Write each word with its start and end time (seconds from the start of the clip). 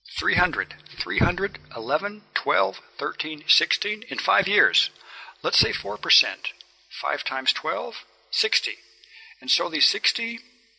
"Three 0.17 0.33
hundred 0.33 0.73
three 0.99 1.19
hundred 1.19 1.59
eleven 1.75 2.23
twelve 2.33 2.81
thirteen 2.97 3.45
sixteen 3.47 4.01
in 4.09 4.17
five 4.17 4.47
years! 4.47 4.89
Let's 5.43 5.59
say 5.59 5.73
four 5.73 5.99
per 5.99 6.09
cent 6.09 6.53
five 6.89 7.23
times 7.23 7.53
twelve 7.53 8.03
sixty, 8.31 8.79
and 9.43 9.51
on 9.59 9.71
these 9.71 9.85
sixty 9.85 10.39